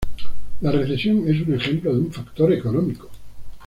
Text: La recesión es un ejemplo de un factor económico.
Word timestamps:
La 0.61 0.71
recesión 0.71 1.27
es 1.29 1.45
un 1.47 1.53
ejemplo 1.53 1.93
de 1.93 1.99
un 1.99 2.11
factor 2.11 2.51
económico. 2.51 3.07